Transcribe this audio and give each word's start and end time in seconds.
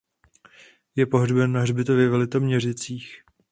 Je 0.97 1.05
pohřben 1.05 1.51
na 1.53 1.61
hřbitově 1.61 2.09
v 2.09 2.13
Litoměřicích. 2.13 3.23